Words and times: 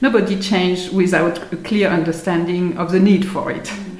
nobody 0.00 0.38
changed 0.40 0.92
without 0.92 1.52
a 1.52 1.56
clear 1.56 1.88
understanding 1.88 2.76
of 2.76 2.90
the 2.92 3.00
need 3.00 3.26
for 3.26 3.50
it. 3.50 3.64
Mm-hmm. 3.64 3.96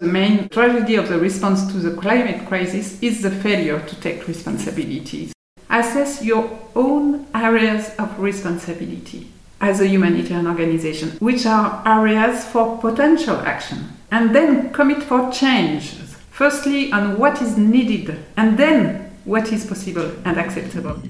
The 0.00 0.06
main 0.06 0.48
tragedy 0.48 0.94
of 0.94 1.08
the 1.08 1.18
response 1.18 1.72
to 1.72 1.78
the 1.78 1.96
climate 2.00 2.46
crisis 2.46 3.02
is 3.02 3.22
the 3.22 3.30
failure 3.30 3.80
to 3.80 4.00
take 4.00 4.28
responsibilities. 4.28 5.32
Assess 5.70 6.24
your 6.24 6.58
own 6.76 7.26
areas 7.34 7.94
of 7.98 8.18
responsibility 8.18 9.28
as 9.60 9.80
a 9.80 9.88
humanitarian 9.88 10.46
organization, 10.46 11.10
which 11.18 11.46
are 11.46 11.82
areas 11.84 12.46
for 12.46 12.78
potential 12.78 13.36
action, 13.38 13.88
and 14.12 14.34
then 14.34 14.72
commit 14.72 15.02
for 15.02 15.32
change. 15.32 15.94
Firstly, 16.30 16.92
on 16.92 17.18
what 17.18 17.42
is 17.42 17.58
needed, 17.58 18.24
and 18.36 18.56
then 18.56 19.10
what 19.24 19.52
is 19.52 19.66
possible 19.66 20.12
and 20.24 20.38
acceptable. 20.38 21.02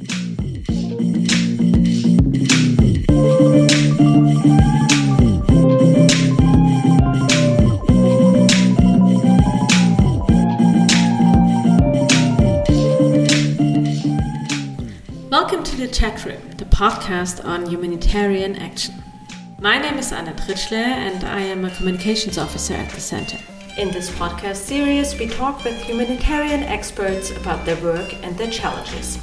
Welcome 15.31 15.63
to 15.65 15.77
the 15.77 15.89
Chat 15.89 16.25
Room, 16.25 16.41
the 16.53 16.65
podcast 16.65 17.45
on 17.45 17.67
humanitarian 17.67 18.57
action. 18.57 18.95
My 19.59 19.77
name 19.77 19.99
is 19.99 20.11
Anna 20.11 20.33
Tritschler 20.33 20.77
and 20.77 21.23
I 21.23 21.41
am 21.41 21.67
a 21.67 21.71
communications 21.71 22.39
officer 22.39 22.73
at 22.73 22.91
the 22.93 23.01
Center. 23.01 23.37
In 23.77 23.91
this 23.91 24.09
podcast 24.09 24.57
series, 24.57 25.19
we 25.19 25.29
talk 25.29 25.65
with 25.65 25.83
humanitarian 25.83 26.63
experts 26.63 27.31
about 27.31 27.67
their 27.67 27.77
work 27.83 28.15
and 28.25 28.39
their 28.39 28.51
challenges. 28.51 29.19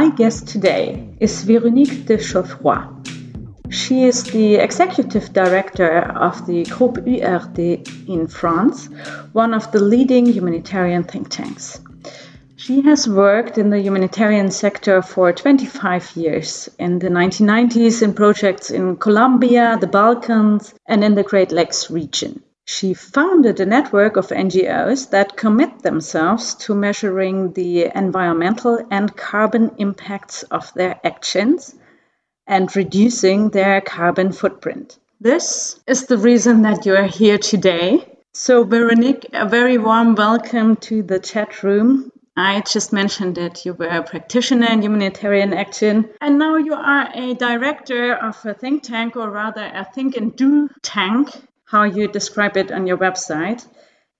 My 0.00 0.08
guest 0.08 0.48
today 0.48 1.08
is 1.20 1.44
Véronique 1.44 2.04
de 2.04 2.18
Geoffroy. 2.18 2.82
She 3.70 4.02
is 4.02 4.24
the 4.24 4.56
executive 4.56 5.32
director 5.32 6.00
of 6.00 6.48
the 6.48 6.64
Groupe 6.64 6.98
URD 7.06 8.08
in 8.08 8.26
France, 8.26 8.88
one 9.32 9.54
of 9.54 9.70
the 9.70 9.78
leading 9.78 10.26
humanitarian 10.26 11.04
think 11.04 11.28
tanks. 11.28 11.80
She 12.56 12.80
has 12.82 13.08
worked 13.08 13.56
in 13.56 13.70
the 13.70 13.80
humanitarian 13.80 14.50
sector 14.50 15.00
for 15.00 15.32
25 15.32 16.16
years, 16.16 16.68
in 16.76 16.98
the 16.98 17.10
1990s 17.10 18.02
in 18.02 18.14
projects 18.14 18.72
in 18.72 18.96
Colombia, 18.96 19.78
the 19.80 19.86
Balkans, 19.86 20.74
and 20.88 21.04
in 21.04 21.14
the 21.14 21.22
Great 21.22 21.52
Lakes 21.52 21.88
region. 21.88 22.42
She 22.66 22.94
founded 22.94 23.60
a 23.60 23.66
network 23.66 24.16
of 24.16 24.28
NGOs 24.28 25.10
that 25.10 25.36
commit 25.36 25.82
themselves 25.82 26.54
to 26.64 26.74
measuring 26.74 27.52
the 27.52 27.94
environmental 27.94 28.80
and 28.90 29.14
carbon 29.14 29.72
impacts 29.76 30.44
of 30.44 30.72
their 30.72 30.98
actions 31.04 31.74
and 32.46 32.74
reducing 32.74 33.50
their 33.50 33.82
carbon 33.82 34.32
footprint. 34.32 34.98
This 35.20 35.78
is 35.86 36.06
the 36.06 36.16
reason 36.16 36.62
that 36.62 36.86
you 36.86 36.96
are 36.96 37.06
here 37.06 37.36
today. 37.36 38.06
So, 38.32 38.64
Veronique, 38.64 39.26
a 39.34 39.46
very 39.46 39.76
warm 39.76 40.14
welcome 40.14 40.76
to 40.88 41.02
the 41.02 41.18
chat 41.18 41.62
room. 41.62 42.10
I 42.34 42.62
just 42.62 42.94
mentioned 42.94 43.34
that 43.34 43.66
you 43.66 43.74
were 43.74 43.88
a 43.88 44.02
practitioner 44.02 44.68
in 44.68 44.80
humanitarian 44.80 45.52
action, 45.52 46.08
and 46.18 46.38
now 46.38 46.56
you 46.56 46.72
are 46.72 47.10
a 47.12 47.34
director 47.34 48.14
of 48.14 48.42
a 48.46 48.54
think 48.54 48.84
tank, 48.84 49.16
or 49.16 49.28
rather, 49.28 49.64
a 49.64 49.84
think 49.84 50.16
and 50.16 50.34
do 50.34 50.70
tank 50.80 51.28
how 51.64 51.84
you 51.84 52.08
describe 52.08 52.56
it 52.56 52.70
on 52.70 52.86
your 52.86 52.98
website. 52.98 53.66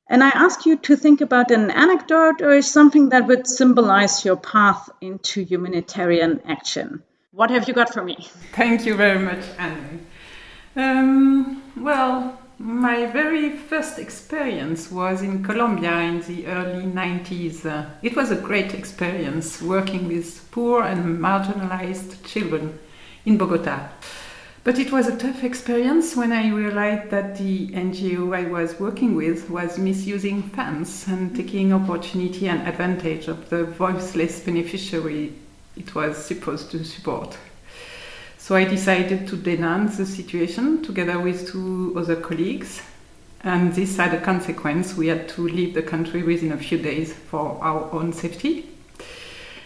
And 0.09 0.23
I 0.23 0.29
ask 0.29 0.67
you 0.67 0.77
to 0.77 0.97
think 0.97 1.21
about 1.21 1.51
an 1.51 1.71
anecdote 1.71 2.43
or 2.43 2.61
something 2.63 3.09
that 3.11 3.27
would 3.27 3.47
symbolize 3.47 4.25
your 4.25 4.37
path 4.37 4.91
into 5.01 5.43
humanitarian 5.43 6.43
action. 6.47 7.03
What 7.33 7.51
have 7.51 7.67
you 7.67 7.75
got 7.75 7.93
for 7.93 8.05
me? 8.05 8.17
Thank 8.53 8.87
you 8.87 8.95
very 8.95 9.19
much, 9.19 9.45
Anne. 9.59 10.07
Um, 10.77 11.63
well, 11.77 12.39
my 12.59 13.07
very 13.07 13.57
first 13.57 13.99
experience 13.99 14.91
was 14.91 15.23
in 15.23 15.43
Colombia 15.43 15.99
in 16.01 16.21
the 16.23 16.47
early 16.47 16.85
90s. 16.85 17.67
Uh, 17.67 17.91
it 18.03 18.15
was 18.15 18.31
a 18.31 18.37
great 18.37 18.75
experience 18.75 19.61
working 19.61 20.07
with 20.07 20.49
poor 20.51 20.83
and 20.83 21.19
marginalized 21.19 22.25
children 22.25 22.79
in 23.25 23.37
Bogota. 23.37 23.89
But 24.65 24.79
it 24.79 24.91
was 24.91 25.07
a 25.09 25.19
tough 25.19 25.45
experience 25.45 26.17
when 26.17 26.33
I 26.33 26.49
realized 26.49 27.11
that 27.11 27.37
the 27.37 27.69
NGO 27.69 28.35
I 28.35 28.49
was 28.49 28.81
working 28.81 29.15
with 29.15 29.51
was 29.51 29.77
misusing 29.77 30.43
funds 30.43 31.07
and 31.07 31.37
taking 31.37 31.71
opportunity 31.75 32.49
and 32.49 32.67
advantage 32.67 33.29
of 33.29 33.51
the 33.51 33.65
voiceless 33.65 34.41
beneficiary 34.41 35.35
it 35.77 35.95
was 35.95 36.17
supposed 36.17 36.71
to 36.71 36.83
support. 36.83 37.37
So 38.39 38.55
I 38.55 38.65
decided 38.65 39.29
to 39.29 39.37
denounce 39.37 39.99
the 39.99 40.07
situation 40.07 40.83
together 40.83 41.19
with 41.19 41.47
two 41.51 41.93
other 41.95 42.17
colleagues. 42.17 42.81
And 43.43 43.75
this 43.75 43.99
had 43.99 44.15
a 44.15 44.21
consequence. 44.21 44.97
We 44.97 45.09
had 45.09 45.29
to 45.31 45.47
leave 45.47 45.75
the 45.75 45.83
country 45.83 46.23
within 46.23 46.53
a 46.53 46.57
few 46.57 46.79
days 46.79 47.13
for 47.13 47.59
our 47.61 47.93
own 47.93 48.15
safety. 48.15 48.67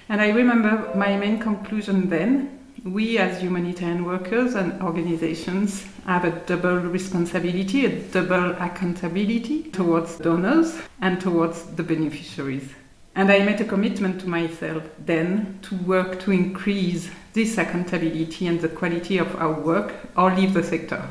And 0.08 0.20
I 0.20 0.30
remember 0.30 0.90
my 0.96 1.16
main 1.16 1.38
conclusion 1.38 2.10
then 2.10 2.57
we 2.84 3.18
as 3.18 3.40
humanitarian 3.40 4.04
workers 4.04 4.54
and 4.54 4.80
organizations 4.82 5.84
have 6.06 6.24
a 6.24 6.30
double 6.46 6.76
responsibility, 6.76 7.86
a 7.86 7.98
double 8.10 8.52
accountability 8.62 9.64
towards 9.64 10.18
donors 10.18 10.78
and 11.00 11.20
towards 11.20 11.64
the 11.76 11.82
beneficiaries. 11.82 12.72
And 13.14 13.32
I 13.32 13.40
made 13.40 13.60
a 13.60 13.64
commitment 13.64 14.20
to 14.20 14.28
myself 14.28 14.84
then 15.04 15.58
to 15.62 15.74
work 15.76 16.20
to 16.20 16.30
increase 16.30 17.10
this 17.32 17.58
accountability 17.58 18.46
and 18.46 18.60
the 18.60 18.68
quality 18.68 19.18
of 19.18 19.34
our 19.36 19.60
work 19.60 19.92
or 20.16 20.32
leave 20.34 20.54
the 20.54 20.62
sector. 20.62 21.02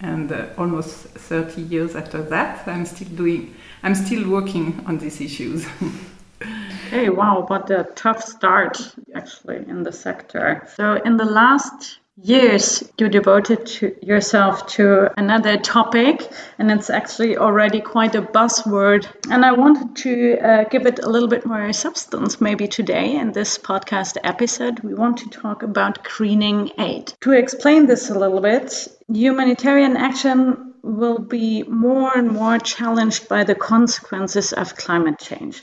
And 0.00 0.32
uh, 0.32 0.46
almost 0.56 0.94
30 0.94 1.62
years 1.62 1.94
after 1.94 2.22
that, 2.22 2.66
I'm 2.66 2.86
still 2.86 3.08
doing, 3.08 3.54
I'm 3.82 3.94
still 3.94 4.28
working 4.28 4.82
on 4.86 4.98
these 4.98 5.20
issues. 5.20 5.66
Hey, 6.92 7.08
wow, 7.08 7.46
what 7.48 7.70
a 7.70 7.84
tough 7.94 8.22
start 8.22 8.76
actually 9.14 9.66
in 9.66 9.82
the 9.82 9.92
sector. 9.92 10.68
So, 10.76 11.00
in 11.02 11.16
the 11.16 11.24
last 11.24 11.98
years, 12.20 12.84
you 12.98 13.08
devoted 13.08 13.64
to 13.64 13.96
yourself 14.02 14.66
to 14.76 15.08
another 15.16 15.56
topic, 15.56 16.30
and 16.58 16.70
it's 16.70 16.90
actually 16.90 17.38
already 17.38 17.80
quite 17.80 18.14
a 18.14 18.20
buzzword. 18.20 19.06
And 19.30 19.42
I 19.42 19.52
wanted 19.52 19.96
to 20.02 20.36
uh, 20.36 20.64
give 20.64 20.84
it 20.84 20.98
a 20.98 21.08
little 21.08 21.30
bit 21.30 21.46
more 21.46 21.72
substance 21.72 22.42
maybe 22.42 22.68
today 22.68 23.16
in 23.16 23.32
this 23.32 23.56
podcast 23.56 24.18
episode. 24.22 24.80
We 24.80 24.92
want 24.92 25.16
to 25.20 25.30
talk 25.30 25.62
about 25.62 26.04
greening 26.04 26.72
aid. 26.78 27.14
To 27.22 27.32
explain 27.32 27.86
this 27.86 28.10
a 28.10 28.18
little 28.18 28.42
bit, 28.42 28.86
humanitarian 29.08 29.96
action 29.96 30.74
will 30.82 31.20
be 31.20 31.62
more 31.62 32.14
and 32.14 32.32
more 32.32 32.58
challenged 32.58 33.30
by 33.30 33.44
the 33.44 33.54
consequences 33.54 34.52
of 34.52 34.76
climate 34.76 35.18
change. 35.18 35.62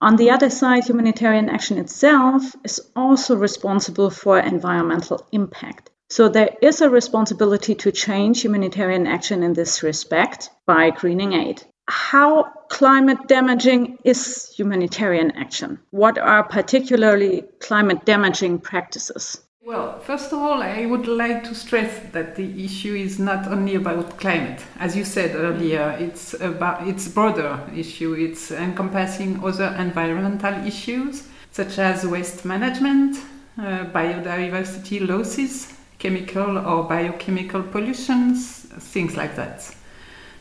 On 0.00 0.16
the 0.16 0.30
other 0.30 0.50
side, 0.50 0.84
humanitarian 0.84 1.48
action 1.48 1.78
itself 1.78 2.54
is 2.64 2.80
also 2.94 3.36
responsible 3.36 4.10
for 4.10 4.38
environmental 4.38 5.26
impact. 5.32 5.90
So 6.10 6.28
there 6.28 6.50
is 6.60 6.80
a 6.80 6.90
responsibility 6.90 7.74
to 7.76 7.90
change 7.90 8.42
humanitarian 8.42 9.06
action 9.06 9.42
in 9.42 9.52
this 9.52 9.82
respect 9.82 10.50
by 10.66 10.90
greening 10.90 11.32
aid. 11.32 11.62
How 11.88 12.44
climate 12.68 13.28
damaging 13.28 13.98
is 14.04 14.52
humanitarian 14.56 15.32
action? 15.32 15.80
What 15.90 16.18
are 16.18 16.42
particularly 16.42 17.44
climate 17.60 18.04
damaging 18.04 18.60
practices? 18.60 19.43
Well, 19.66 19.98
first 20.00 20.30
of 20.30 20.40
all, 20.40 20.62
I 20.62 20.84
would 20.84 21.06
like 21.06 21.42
to 21.44 21.54
stress 21.54 21.98
that 22.12 22.36
the 22.36 22.62
issue 22.62 22.94
is 22.94 23.18
not 23.18 23.48
only 23.48 23.76
about 23.76 24.18
climate. 24.18 24.60
As 24.78 24.94
you 24.94 25.06
said 25.06 25.34
earlier, 25.34 25.96
it's 25.98 26.34
about 26.34 26.86
it's 26.86 27.08
broader 27.08 27.58
issue. 27.74 28.12
It's 28.12 28.50
encompassing 28.50 29.42
other 29.42 29.74
environmental 29.78 30.52
issues 30.66 31.28
such 31.50 31.78
as 31.78 32.04
waste 32.04 32.44
management, 32.44 33.16
uh, 33.56 33.86
biodiversity 33.86 35.08
losses, 35.08 35.72
chemical 35.98 36.58
or 36.58 36.84
biochemical 36.84 37.62
pollutions, 37.62 38.66
things 38.92 39.16
like 39.16 39.34
that. 39.36 39.74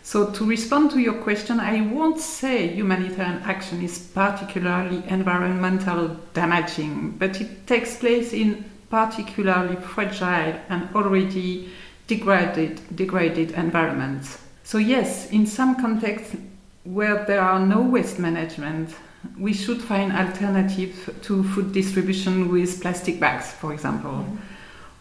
So, 0.01 0.31
to 0.31 0.45
respond 0.45 0.91
to 0.91 0.99
your 0.99 1.21
question, 1.23 1.61
I 1.61 1.79
won't 1.79 2.19
say 2.19 2.67
humanitarian 2.67 3.41
action 3.43 3.81
is 3.81 3.99
particularly 3.99 5.01
environmental 5.07 6.09
damaging, 6.33 7.11
but 7.11 7.39
it 7.39 7.65
takes 7.67 7.95
place 7.95 8.33
in 8.33 8.65
particularly 8.93 9.75
fragile 9.75 10.53
and 10.69 10.87
already 10.93 11.67
degraded, 12.05 12.79
degraded 12.95 13.49
environments. 13.53 14.37
So, 14.63 14.77
yes, 14.77 15.31
in 15.31 15.47
some 15.47 15.81
contexts 15.81 16.35
where 16.83 17.25
there 17.25 17.41
are 17.41 17.59
no 17.59 17.81
waste 17.81 18.19
management, 18.19 18.93
we 19.35 19.51
should 19.51 19.81
find 19.81 20.11
alternatives 20.11 21.09
to 21.23 21.43
food 21.43 21.73
distribution 21.73 22.51
with 22.51 22.81
plastic 22.81 23.19
bags, 23.19 23.51
for 23.51 23.73
example. 23.73 24.11
Mm-hmm. 24.11 24.37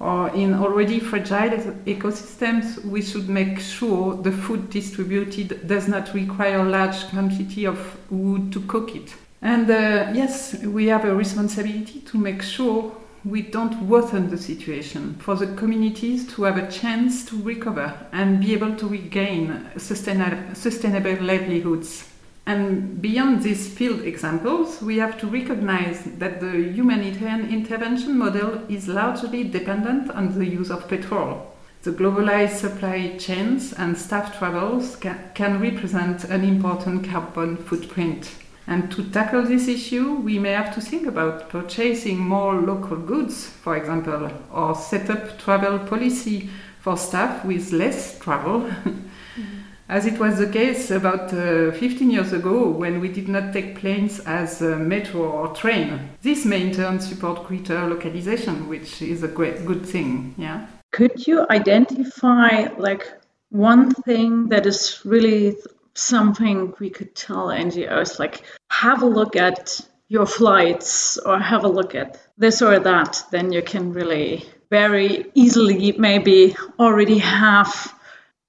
or 0.00 0.30
in 0.34 0.54
already 0.54 0.98
fragile 0.98 1.58
ecosystems, 1.86 2.82
we 2.84 3.00
should 3.02 3.28
make 3.28 3.60
sure 3.60 4.14
the 4.14 4.32
food 4.32 4.68
distributed 4.70 5.68
does 5.68 5.86
not 5.86 6.12
require 6.12 6.64
large 6.64 7.06
quantity 7.10 7.66
of 7.66 7.78
wood 8.10 8.52
to 8.52 8.60
cook 8.62 8.96
it. 8.96 9.14
And 9.42 9.70
uh, 9.70 10.10
yes, 10.12 10.56
we 10.64 10.86
have 10.88 11.04
a 11.04 11.14
responsibility 11.14 12.00
to 12.10 12.18
make 12.18 12.42
sure 12.42 12.90
we 13.24 13.40
don't 13.42 13.88
worsen 13.88 14.30
the 14.30 14.38
situation 14.38 15.14
for 15.20 15.36
the 15.36 15.54
communities 15.54 16.26
to 16.34 16.42
have 16.42 16.56
a 16.56 16.70
chance 16.70 17.24
to 17.24 17.40
recover 17.42 17.94
and 18.10 18.40
be 18.40 18.52
able 18.52 18.74
to 18.74 18.88
regain 18.88 19.68
sustainable, 19.76 21.24
livelihoods. 21.24 22.08
And 22.44 23.00
beyond 23.00 23.44
these 23.44 23.72
field 23.72 24.00
examples, 24.02 24.82
we 24.82 24.96
have 24.96 25.18
to 25.20 25.28
recognize 25.28 26.02
that 26.18 26.40
the 26.40 26.72
humanitarian 26.72 27.48
intervention 27.48 28.18
model 28.18 28.62
is 28.68 28.88
largely 28.88 29.44
dependent 29.44 30.10
on 30.10 30.36
the 30.36 30.46
use 30.46 30.70
of 30.70 30.88
petrol. 30.88 31.54
The 31.82 31.92
globalized 31.92 32.56
supply 32.56 33.16
chains 33.18 33.72
and 33.72 33.96
staff 33.96 34.36
travels 34.38 34.96
can 34.96 35.60
represent 35.60 36.24
an 36.24 36.42
important 36.42 37.08
carbon 37.08 37.56
footprint. 37.56 38.32
And 38.66 38.90
to 38.92 39.04
tackle 39.10 39.42
this 39.42 39.66
issue, 39.66 40.14
we 40.14 40.38
may 40.38 40.52
have 40.52 40.74
to 40.74 40.80
think 40.80 41.06
about 41.06 41.48
purchasing 41.48 42.18
more 42.18 42.54
local 42.54 42.96
goods, 42.96 43.46
for 43.46 43.76
example, 43.76 44.30
or 44.52 44.74
set 44.74 45.10
up 45.10 45.38
travel 45.38 45.80
policy 45.80 46.48
for 46.80 46.96
staff 46.96 47.44
with 47.44 47.72
less 47.72 48.18
travel. 48.18 48.60
mm-hmm. 48.84 49.58
As 49.88 50.06
it 50.06 50.18
was 50.18 50.38
the 50.38 50.46
case 50.46 50.90
about 50.90 51.34
uh, 51.34 51.72
15 51.72 52.10
years 52.10 52.32
ago 52.32 52.68
when 52.68 53.00
we 53.00 53.08
did 53.08 53.28
not 53.28 53.52
take 53.52 53.76
planes 53.76 54.20
as 54.20 54.62
a 54.62 54.76
metro 54.76 55.20
or 55.20 55.54
train. 55.54 56.08
This 56.22 56.46
may 56.46 56.62
in 56.62 56.72
turn 56.72 57.00
support 57.00 57.46
greater 57.46 57.86
localization, 57.86 58.68
which 58.68 59.02
is 59.02 59.22
a 59.22 59.28
great 59.28 59.66
good 59.66 59.84
thing. 59.84 60.34
Yeah. 60.38 60.66
Could 60.92 61.26
you 61.26 61.46
identify 61.50 62.68
like 62.78 63.06
one 63.50 63.92
thing 63.92 64.48
that 64.48 64.66
is 64.66 65.00
really 65.04 65.56
something 65.94 66.74
we 66.78 66.90
could 66.90 67.14
tell 67.14 67.48
NGOs 67.48 68.18
like 68.18 68.42
have 68.70 69.02
a 69.02 69.06
look 69.06 69.36
at 69.36 69.80
your 70.08 70.26
flights 70.26 71.16
or 71.18 71.38
have 71.38 71.64
a 71.64 71.68
look 71.68 71.94
at 71.94 72.20
this 72.36 72.60
or 72.60 72.78
that, 72.78 73.22
then 73.30 73.52
you 73.52 73.62
can 73.62 73.92
really 73.92 74.44
very 74.70 75.26
easily 75.34 75.92
maybe 75.92 76.54
already 76.78 77.18
have 77.18 77.94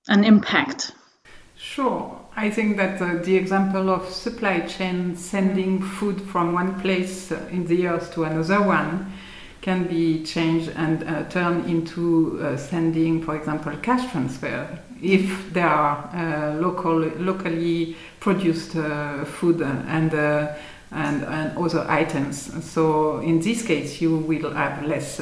an 0.07 0.23
impact. 0.23 0.91
Sure. 1.55 2.19
I 2.35 2.49
think 2.49 2.77
that 2.77 3.01
uh, 3.01 3.23
the 3.23 3.35
example 3.35 3.89
of 3.89 4.09
supply 4.09 4.61
chain 4.61 5.15
sending 5.15 5.81
food 5.81 6.21
from 6.21 6.53
one 6.53 6.81
place 6.81 7.31
uh, 7.31 7.47
in 7.51 7.67
the 7.67 7.87
earth 7.87 8.13
to 8.15 8.23
another 8.23 8.61
one 8.61 9.13
can 9.61 9.87
be 9.87 10.23
changed 10.23 10.69
and 10.75 11.03
uh, 11.03 11.23
turned 11.29 11.69
into 11.69 12.39
uh, 12.41 12.57
sending, 12.57 13.23
for 13.23 13.35
example, 13.35 13.71
cash 13.81 14.11
transfer 14.11 14.79
if 15.03 15.51
there 15.53 15.67
are 15.67 16.09
uh, 16.13 16.55
local, 16.59 16.99
locally 16.99 17.95
produced 18.19 18.75
uh, 18.75 19.25
food 19.25 19.61
and, 19.61 20.13
uh, 20.13 20.53
and, 20.91 21.23
and 21.23 21.57
other 21.57 21.85
items. 21.89 22.63
So 22.65 23.19
in 23.19 23.39
this 23.39 23.65
case, 23.65 23.99
you 24.01 24.17
will 24.17 24.53
have 24.53 24.85
less 24.85 25.17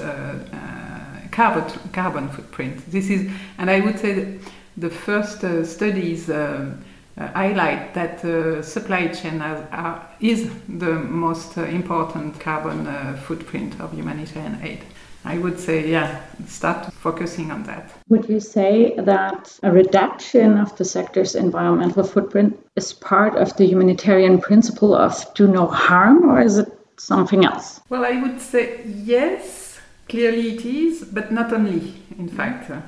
carbon, 1.31 1.63
carbon 1.91 2.29
footprint. 2.29 2.91
This 2.91 3.09
is, 3.09 3.31
and 3.57 3.69
I 3.69 3.79
would 3.79 3.99
say 3.99 4.37
the 4.77 4.89
first 4.89 5.39
studies 5.65 6.29
um, 6.29 6.83
highlight 7.17 7.93
that 7.93 8.23
uh, 8.23 8.61
supply 8.61 9.07
chain 9.07 9.39
has, 9.39 9.59
uh, 9.71 9.99
is 10.19 10.49
the 10.67 10.93
most 10.93 11.57
important 11.57 12.39
carbon 12.39 12.85
footprint 13.17 13.79
of 13.79 13.93
humanitarian 13.93 14.59
aid. 14.63 14.79
I 15.23 15.37
would 15.37 15.59
say, 15.59 15.87
yeah, 15.87 16.19
start 16.47 16.91
focusing 16.93 17.51
on 17.51 17.63
that. 17.63 17.91
Would 18.09 18.27
you 18.27 18.39
say 18.39 18.95
that 18.97 19.59
a 19.61 19.71
reduction 19.71 20.57
of 20.57 20.75
the 20.77 20.85
sector's 20.85 21.35
environmental 21.35 22.03
footprint 22.03 22.57
is 22.75 22.93
part 22.93 23.35
of 23.35 23.55
the 23.55 23.65
humanitarian 23.65 24.39
principle 24.39 24.95
of 24.95 25.31
do 25.35 25.47
no 25.47 25.67
harm, 25.67 26.27
or 26.27 26.41
is 26.41 26.57
it 26.57 26.69
something 26.97 27.45
else? 27.45 27.81
Well, 27.89 28.03
I 28.03 28.19
would 28.19 28.41
say 28.41 28.81
yes, 28.83 29.79
clearly 30.09 30.55
it 30.55 30.65
is, 30.65 31.03
but 31.03 31.31
not 31.31 31.53
only. 31.53 31.93
In 32.17 32.27
fact, 32.27 32.71
uh, 32.71 32.81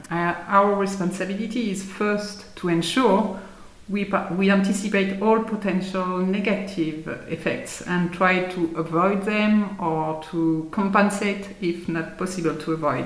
our 0.48 0.74
responsibility 0.76 1.70
is 1.70 1.84
first 1.84 2.56
to 2.58 2.70
ensure 2.70 3.40
we, 3.90 4.12
we 4.32 4.50
anticipate 4.50 5.22
all 5.22 5.44
potential 5.44 6.20
negative 6.20 7.08
effects 7.30 7.82
and 7.82 8.14
try 8.14 8.44
to 8.44 8.74
avoid 8.78 9.24
them 9.24 9.80
or 9.80 10.24
to 10.32 10.68
compensate 10.72 11.50
if 11.62 11.90
not 11.90 12.18
possible 12.18 12.56
to 12.56 12.74
avoid. 12.74 13.06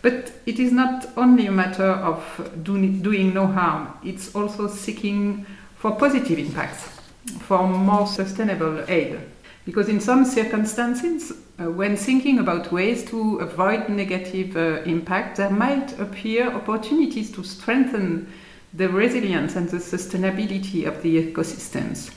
But 0.00 0.32
it 0.46 0.60
is 0.60 0.70
not 0.70 1.06
only 1.16 1.46
a 1.46 1.52
matter 1.52 1.90
of 1.90 2.62
doing, 2.62 3.02
doing 3.02 3.34
no 3.34 3.46
harm, 3.46 3.98
it's 4.04 4.34
also 4.34 4.68
seeking 4.68 5.44
for 5.76 5.96
positive 5.96 6.38
impacts, 6.38 6.88
for 7.40 7.66
more 7.66 8.06
sustainable 8.06 8.84
aid. 8.88 9.18
Because 9.64 9.88
in 9.88 10.00
some 10.00 10.24
circumstances, 10.24 11.32
uh, 11.60 11.64
when 11.64 11.96
thinking 11.96 12.38
about 12.38 12.70
ways 12.70 13.04
to 13.06 13.38
avoid 13.38 13.88
negative 13.88 14.56
uh, 14.56 14.82
impact, 14.84 15.36
there 15.36 15.50
might 15.50 15.98
appear 15.98 16.48
opportunities 16.50 17.30
to 17.32 17.42
strengthen 17.42 18.32
the 18.72 18.88
resilience 18.88 19.56
and 19.56 19.68
the 19.68 19.78
sustainability 19.78 20.86
of 20.86 21.02
the 21.02 21.32
ecosystems. 21.32 22.10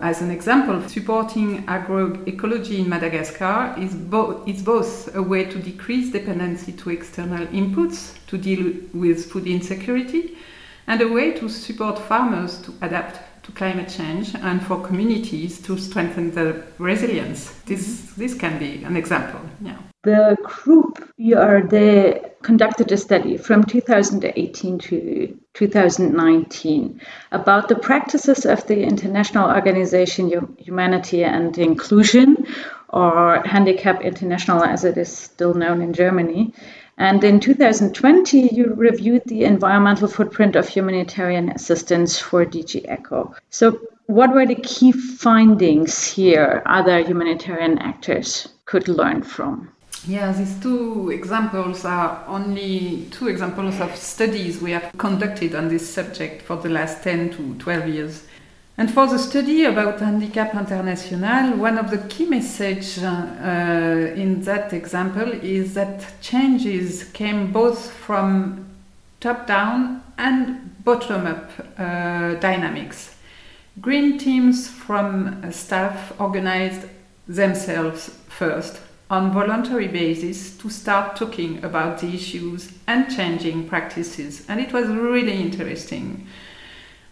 As 0.00 0.22
an 0.22 0.30
example, 0.30 0.88
supporting 0.88 1.64
agroecology 1.66 2.78
in 2.78 2.88
Madagascar 2.88 3.74
is, 3.76 3.94
bo- 3.94 4.44
is 4.46 4.62
both 4.62 5.12
a 5.16 5.22
way 5.22 5.44
to 5.44 5.58
decrease 5.58 6.12
dependency 6.12 6.70
to 6.72 6.90
external 6.90 7.46
inputs 7.48 8.14
to 8.28 8.38
deal 8.38 8.74
with 8.94 9.30
food 9.32 9.48
insecurity 9.48 10.38
and 10.86 11.00
a 11.00 11.08
way 11.08 11.32
to 11.32 11.48
support 11.48 11.98
farmers 11.98 12.62
to 12.62 12.72
adapt 12.80 13.42
to 13.42 13.52
climate 13.52 13.88
change 13.88 14.34
and 14.36 14.62
for 14.62 14.80
communities 14.86 15.60
to 15.62 15.76
strengthen 15.76 16.30
their 16.30 16.64
resilience. 16.78 17.50
This, 17.66 18.12
this 18.16 18.34
can 18.34 18.58
be 18.58 18.84
an 18.84 18.96
example. 18.96 19.40
Yeah. 19.60 19.78
The 20.04 20.36
Groupe 20.44 21.10
URD 21.18 22.42
conducted 22.42 22.92
a 22.92 22.96
study 22.96 23.36
from 23.36 23.64
2018 23.64 24.78
to 24.78 25.36
2019 25.54 27.00
about 27.32 27.68
the 27.68 27.74
practices 27.74 28.46
of 28.46 28.64
the 28.68 28.84
International 28.84 29.50
Organization 29.50 30.56
Humanity 30.56 31.24
and 31.24 31.58
Inclusion, 31.58 32.46
or 32.88 33.42
Handicap 33.44 34.00
International 34.02 34.62
as 34.62 34.84
it 34.84 34.96
is 34.96 35.08
still 35.08 35.54
known 35.54 35.82
in 35.82 35.92
Germany. 35.92 36.54
And 36.96 37.24
in 37.24 37.40
2020, 37.40 38.54
you 38.54 38.74
reviewed 38.74 39.24
the 39.26 39.44
environmental 39.44 40.06
footprint 40.06 40.54
of 40.54 40.68
humanitarian 40.68 41.48
assistance 41.50 42.20
for 42.20 42.46
DG 42.46 42.88
ECHO. 42.88 43.34
So, 43.50 43.80
what 44.06 44.32
were 44.32 44.46
the 44.46 44.54
key 44.54 44.92
findings 44.92 46.04
here 46.04 46.62
other 46.66 47.00
humanitarian 47.00 47.78
actors 47.78 48.46
could 48.64 48.86
learn 48.86 49.22
from? 49.22 49.72
Yeah, 50.06 50.32
these 50.32 50.58
two 50.60 51.10
examples 51.10 51.84
are 51.84 52.24
only 52.28 53.08
two 53.10 53.28
examples 53.28 53.80
of 53.80 53.94
studies 53.96 54.60
we 54.60 54.70
have 54.70 54.92
conducted 54.96 55.54
on 55.54 55.68
this 55.68 55.92
subject 55.92 56.42
for 56.42 56.56
the 56.56 56.68
last 56.68 57.02
10 57.02 57.30
to 57.30 57.54
12 57.56 57.88
years. 57.88 58.22
And 58.76 58.92
for 58.92 59.08
the 59.08 59.18
study 59.18 59.64
about 59.64 59.98
Handicap 59.98 60.54
International, 60.54 61.56
one 61.58 61.78
of 61.78 61.90
the 61.90 61.98
key 62.08 62.26
messages 62.26 63.02
uh, 63.02 64.14
in 64.14 64.42
that 64.42 64.72
example 64.72 65.32
is 65.32 65.74
that 65.74 66.04
changes 66.20 67.04
came 67.12 67.50
both 67.50 67.90
from 67.90 68.68
top 69.18 69.48
down 69.48 70.02
and 70.16 70.84
bottom 70.84 71.26
up 71.26 71.50
uh, 71.76 72.34
dynamics. 72.34 73.16
Green 73.80 74.16
teams 74.16 74.68
from 74.68 75.52
staff 75.52 76.12
organized 76.20 76.88
themselves 77.26 78.16
first 78.28 78.80
on 79.10 79.32
voluntary 79.32 79.88
basis 79.88 80.56
to 80.58 80.68
start 80.68 81.16
talking 81.16 81.64
about 81.64 81.98
the 81.98 82.08
issues 82.08 82.72
and 82.86 83.14
changing 83.14 83.66
practices 83.68 84.44
and 84.48 84.60
it 84.60 84.72
was 84.72 84.86
really 84.88 85.40
interesting. 85.40 86.26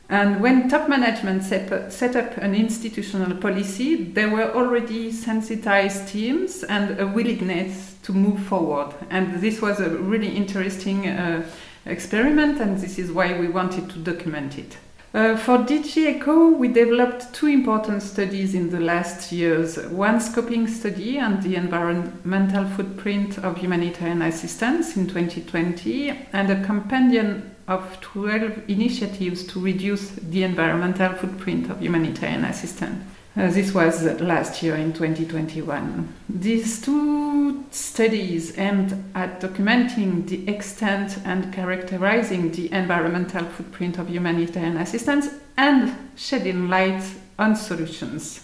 And 0.08 0.40
when 0.40 0.68
top 0.68 0.88
management 0.88 1.42
set, 1.42 1.72
up 1.72 2.36
an 2.36 2.54
institutional 2.54 3.36
policy 3.38 4.04
there 4.04 4.30
were 4.30 4.54
already 4.54 5.10
sensitized 5.10 6.08
teams 6.08 6.62
and 6.64 7.00
a 7.00 7.06
willingness 7.06 7.96
to 8.02 8.12
move 8.12 8.40
forward. 8.40 8.94
And 9.10 9.40
this 9.40 9.60
was 9.60 9.80
a 9.80 9.90
really 9.90 10.28
interesting 10.28 11.08
uh, 11.08 11.48
experiment 11.86 12.60
and 12.60 12.78
this 12.78 12.98
is 12.98 13.10
why 13.10 13.38
we 13.38 13.48
wanted 13.48 13.88
to 13.90 13.98
document 13.98 14.58
it 14.58 14.76
uh, 15.16 15.34
for 15.34 15.56
DG 15.56 15.96
ECHO, 16.16 16.50
we 16.50 16.68
developed 16.68 17.32
two 17.32 17.46
important 17.46 18.02
studies 18.02 18.54
in 18.54 18.68
the 18.68 18.78
last 18.78 19.32
years. 19.32 19.78
One 19.88 20.16
scoping 20.18 20.68
study 20.68 21.18
on 21.18 21.40
the 21.40 21.56
environmental 21.56 22.66
footprint 22.66 23.38
of 23.38 23.56
humanitarian 23.56 24.20
assistance 24.20 24.94
in 24.94 25.06
2020, 25.06 26.10
and 26.34 26.50
a 26.50 26.62
companion 26.62 27.56
of 27.66 27.98
12 28.02 28.68
initiatives 28.68 29.44
to 29.44 29.58
reduce 29.58 30.10
the 30.10 30.42
environmental 30.42 31.14
footprint 31.14 31.70
of 31.70 31.80
humanitarian 31.80 32.44
assistance. 32.44 33.02
Uh, 33.36 33.50
this 33.50 33.74
was 33.74 34.02
last 34.22 34.62
year 34.62 34.76
in 34.76 34.94
2021. 34.94 36.10
These 36.26 36.80
two 36.80 37.66
studies 37.70 38.56
aimed 38.56 39.04
at 39.14 39.42
documenting 39.42 40.26
the 40.26 40.48
extent 40.48 41.18
and 41.22 41.52
characterizing 41.52 42.50
the 42.52 42.72
environmental 42.72 43.44
footprint 43.44 43.98
of 43.98 44.08
humanitarian 44.08 44.78
assistance 44.78 45.28
and 45.58 45.94
shedding 46.16 46.70
light 46.70 47.02
on 47.38 47.54
solutions. 47.56 48.42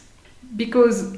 Because 0.57 1.17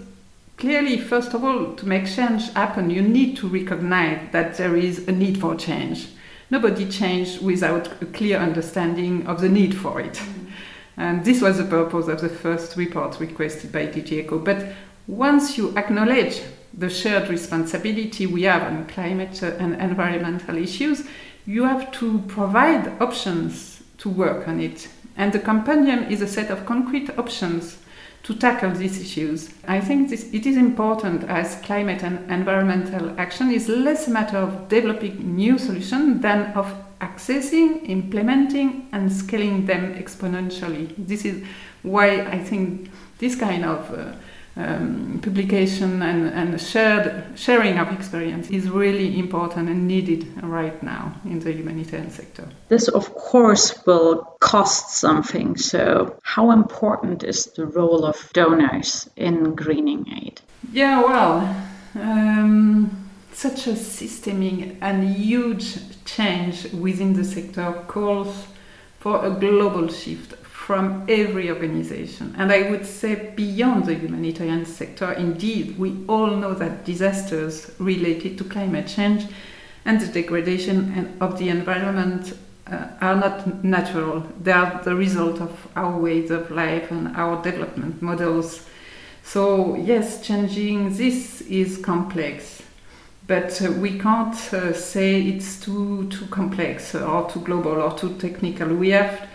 clearly, 0.57 0.97
first 0.97 1.35
of 1.35 1.43
all, 1.43 1.75
to 1.75 1.85
make 1.85 2.07
change 2.07 2.53
happen, 2.53 2.91
you 2.91 3.03
need 3.03 3.37
to 3.39 3.49
recognize 3.49 4.21
that 4.31 4.57
there 4.57 4.77
is 4.77 5.09
a 5.09 5.13
need 5.13 5.41
for 5.41 5.57
change. 5.57 6.11
Nobody 6.49 6.89
changes 6.89 7.41
without 7.41 8.01
a 8.01 8.07
clear 8.07 8.39
understanding 8.39 9.27
of 9.27 9.41
the 9.41 9.49
need 9.49 9.75
for 9.77 10.01
it. 10.01 10.21
And 10.97 11.25
this 11.25 11.41
was 11.43 11.59
the 11.59 11.65
purpose 11.65 12.09
of 12.09 12.21
the 12.21 12.29
first 12.29 12.77
report 12.77 13.19
requested 13.21 13.73
by 13.73 13.87
DG 13.87 14.13
ECHO. 14.13 14.39
But 14.39 14.67
once 15.07 15.59
you 15.59 15.77
acknowledge 15.77 16.43
the 16.73 16.89
shared 16.89 17.29
responsibility 17.29 18.27
we 18.27 18.43
have 18.45 18.63
on 18.63 18.87
climate 18.87 19.43
uh, 19.43 19.53
and 19.59 19.75
environmental 19.81 20.57
issues, 20.57 21.07
you 21.47 21.65
have 21.65 21.93
to 21.93 22.19
provide 22.29 23.01
options 23.01 23.83
to 23.99 24.09
work 24.09 24.49
on 24.49 24.61
it. 24.61 24.89
And 25.17 25.33
the 25.33 25.39
compendium 25.39 26.05
is 26.05 26.23
a 26.23 26.27
set 26.27 26.51
of 26.51 26.67
concrete 26.67 27.11
options 27.19 27.79
to 28.25 28.35
tackle 28.35 28.71
these 28.71 29.01
issues. 29.01 29.51
I 29.69 29.81
think 29.81 30.09
this, 30.09 30.33
it 30.33 30.47
is 30.47 30.57
important 30.57 31.25
as 31.25 31.57
climate 31.63 32.03
and 32.03 32.31
environmental 32.31 33.19
action 33.21 33.51
is 33.51 33.69
less 33.69 34.09
a 34.09 34.11
matter 34.11 34.39
of 34.39 34.69
developing 34.69 35.37
new 35.37 35.59
solutions 35.59 36.23
than 36.23 36.53
of 36.55 36.75
accessing, 37.07 37.89
implementing, 37.89 38.89
and 38.93 39.13
scaling 39.13 39.67
them 39.67 39.95
exponentially. 39.95 40.95
This 40.97 41.25
is 41.25 41.45
why 41.83 42.09
I 42.37 42.39
think 42.39 42.91
this 43.19 43.37
kind 43.37 43.65
of 43.65 43.81
uh, 43.91 44.13
um, 44.57 45.21
publication 45.23 46.03
and, 46.03 46.29
and 46.29 46.61
shared 46.61 47.25
sharing 47.37 47.79
of 47.79 47.93
experience 47.93 48.51
is 48.51 48.71
really 48.71 49.19
important 49.19 49.69
and 49.69 49.89
needed 49.89 50.23
right 50.43 50.81
now 50.83 51.13
in 51.25 51.41
the 51.41 51.53
humanitarian 51.53 52.11
sector. 52.11 52.49
This, 52.69 52.89
of 52.89 53.15
course, 53.15 53.85
will 53.87 54.37
cost 54.41 54.91
something. 54.91 55.57
So, 55.57 56.17
how 56.23 56.53
important 56.53 57.25
is 57.25 57.47
the 57.57 57.67
role 57.67 58.05
of 58.05 58.17
donors 58.33 59.11
in 59.17 59.55
greening 59.55 60.07
aid? 60.23 60.41
Yeah, 60.73 61.03
well. 61.03 61.57
Um, 61.97 63.04
such 63.35 63.67
a 63.67 63.77
systemic 63.77 64.77
and 64.81 65.17
huge 65.17 65.77
change 66.05 66.73
within 66.73 67.13
the 67.13 67.25
sector 67.25 67.85
calls 67.89 68.47
for 69.01 69.25
a 69.25 69.31
global 69.31 69.89
shift 69.89 70.35
from 70.45 71.05
every 71.09 71.51
organization. 71.51 72.35
And 72.39 72.51
I 72.51 72.71
would 72.71 72.87
say 72.87 73.33
beyond 73.37 73.87
the 73.87 73.95
humanitarian 73.95 74.65
sector, 74.65 75.13
indeed, 75.13 75.79
we 75.79 76.05
all 76.09 76.31
know 76.31 76.55
that 76.55 76.85
disasters 76.85 77.71
related 77.79 78.39
to 78.39 78.45
climate 78.45 78.87
change 78.87 79.27
and 79.85 80.01
the 80.01 80.07
degradation 80.07 81.17
of 81.21 81.39
the 81.39 81.51
environment 81.51 82.33
uh, 82.67 82.87
are 83.03 83.17
not 83.17 83.63
natural. 83.63 84.27
They 84.43 84.53
are 84.53 84.83
the 84.83 84.95
result 84.95 85.41
of 85.41 85.69
our 85.77 85.99
ways 85.99 86.31
of 86.31 86.51
life 86.51 86.91
and 86.91 87.15
our 87.15 87.43
development 87.43 88.01
models. 88.01 88.67
So, 89.23 89.77
yes, 89.77 90.27
changing 90.27 90.97
this 90.97 91.43
is 91.43 91.77
complex 91.77 92.64
but 93.27 93.61
uh, 93.63 93.71
we 93.73 93.99
can't 93.99 94.35
uh, 94.53 94.73
say 94.73 95.23
it's 95.23 95.61
too 95.61 96.09
too 96.09 96.27
complex 96.27 96.95
or 96.95 97.31
too 97.31 97.41
global 97.41 97.81
or 97.81 97.97
too 97.97 98.15
technical. 98.19 98.69
We 98.69 98.91
have 98.91 99.29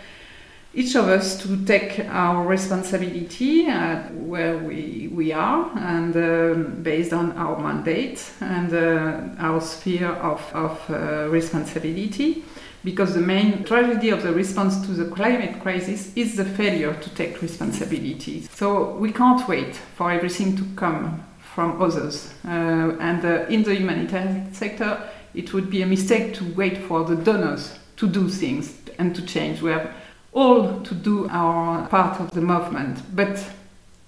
each 0.72 0.94
of 0.94 1.08
us 1.08 1.42
to 1.42 1.64
take 1.64 1.98
our 2.08 2.46
responsibility 2.46 3.66
uh, 3.66 4.02
where 4.12 4.56
we, 4.58 5.10
we 5.12 5.32
are 5.32 5.68
and 5.76 6.16
um, 6.16 6.82
based 6.82 7.12
on 7.12 7.32
our 7.32 7.58
mandate 7.58 8.24
and 8.40 8.72
uh, 8.72 9.42
our 9.44 9.60
sphere 9.60 10.10
of, 10.10 10.40
of 10.54 10.78
uh, 10.88 11.28
responsibility 11.28 12.44
because 12.84 13.14
the 13.14 13.20
main 13.20 13.64
tragedy 13.64 14.10
of 14.10 14.22
the 14.22 14.32
response 14.32 14.86
to 14.86 14.92
the 14.92 15.10
climate 15.10 15.60
crisis 15.60 16.12
is 16.16 16.36
the 16.36 16.44
failure 16.44 16.94
to 16.94 17.10
take 17.14 17.42
responsibility. 17.42 18.42
So 18.54 18.94
we 18.94 19.12
can't 19.12 19.46
wait 19.48 19.74
for 19.74 20.12
everything 20.12 20.56
to 20.56 20.64
come 20.76 21.24
from 21.54 21.80
others. 21.82 22.32
Uh, 22.44 22.96
and 23.00 23.24
uh, 23.24 23.46
in 23.48 23.62
the 23.62 23.74
humanitarian 23.74 24.52
sector, 24.54 25.00
it 25.34 25.52
would 25.52 25.70
be 25.70 25.82
a 25.82 25.86
mistake 25.86 26.34
to 26.34 26.44
wait 26.54 26.78
for 26.78 27.04
the 27.04 27.16
donors 27.16 27.78
to 27.96 28.06
do 28.06 28.28
things 28.28 28.76
and 28.98 29.14
to 29.14 29.24
change. 29.26 29.62
We 29.62 29.70
have 29.70 29.92
all 30.32 30.80
to 30.80 30.94
do 30.94 31.28
our 31.28 31.86
part 31.88 32.20
of 32.20 32.30
the 32.30 32.40
movement, 32.40 33.02
but 33.14 33.44